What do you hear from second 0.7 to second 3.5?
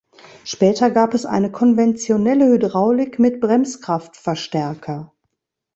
gab es eine konventionelle Hydraulik mit